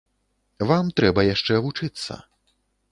Вам 0.71 0.89
трэба 1.01 1.27
яшчэ 1.33 1.61
вучыцца. 1.67 2.13